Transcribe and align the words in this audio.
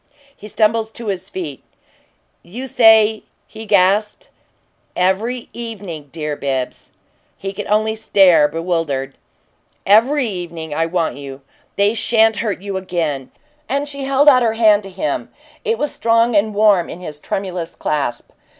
He 0.35 0.47
stumbled 0.47 0.95
to 0.95 1.09
his 1.09 1.29
feet. 1.29 1.61
"You 2.41 2.65
say" 2.65 3.21
he 3.47 3.67
gasped. 3.67 4.29
"Every 4.95 5.47
evening, 5.53 6.09
dear 6.11 6.35
Bibbs!" 6.35 6.91
He 7.37 7.53
could 7.53 7.67
only 7.67 7.93
stare, 7.93 8.47
bewildered. 8.47 9.15
"EVERY 9.85 10.27
evening. 10.27 10.73
I 10.73 10.87
want 10.87 11.17
you. 11.17 11.41
They 11.75 11.93
sha'n't 11.93 12.37
hurt 12.37 12.61
you 12.63 12.77
again!" 12.77 13.29
And 13.69 13.87
she 13.87 14.05
held 14.05 14.27
out 14.27 14.41
her 14.41 14.53
hand 14.55 14.81
to 14.81 14.89
him; 14.89 15.29
it 15.63 15.77
was 15.77 15.93
strong 15.93 16.35
and 16.35 16.55
warm 16.55 16.89
in 16.89 16.99
his 16.99 17.19
tremulous 17.19 17.69
clasp. 17.69 18.29